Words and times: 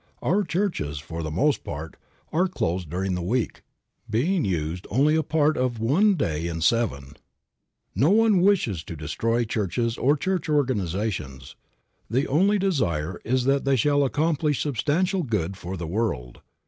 Our 0.23 0.43
churches, 0.43 0.97
for 0.97 1.21
the 1.21 1.29
most 1.29 1.63
part, 1.63 1.95
are 2.33 2.47
closed 2.47 2.89
during 2.89 3.13
the 3.13 3.21
week, 3.21 3.61
being 4.09 4.43
used 4.43 4.87
only 4.89 5.15
a 5.15 5.21
part 5.21 5.57
of 5.57 5.77
one 5.77 6.15
day 6.15 6.47
in 6.47 6.61
seven. 6.61 7.13
No 7.93 8.09
one 8.09 8.41
wishes 8.41 8.81
to 8.85 8.95
destroy 8.95 9.45
churches 9.45 9.99
or 9.99 10.17
church 10.17 10.49
organizations. 10.49 11.55
The 12.09 12.27
only 12.27 12.57
desire 12.57 13.21
is 13.23 13.43
that 13.43 13.63
they 13.63 13.75
shall 13.75 14.03
accomplish 14.03 14.59
substantial 14.63 15.21
good 15.21 15.55
for 15.55 15.77
the 15.77 15.85
world. 15.85 16.41